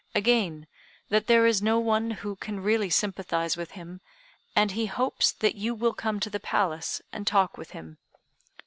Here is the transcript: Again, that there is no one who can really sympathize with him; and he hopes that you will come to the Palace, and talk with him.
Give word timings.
Again, 0.15 0.65
that 1.09 1.27
there 1.27 1.45
is 1.45 1.61
no 1.61 1.77
one 1.77 2.09
who 2.09 2.35
can 2.35 2.59
really 2.59 2.89
sympathize 2.89 3.55
with 3.55 3.73
him; 3.73 4.01
and 4.55 4.71
he 4.71 4.87
hopes 4.87 5.31
that 5.31 5.53
you 5.53 5.75
will 5.75 5.93
come 5.93 6.19
to 6.21 6.29
the 6.31 6.39
Palace, 6.39 7.03
and 7.13 7.27
talk 7.27 7.55
with 7.55 7.69
him. 7.69 7.99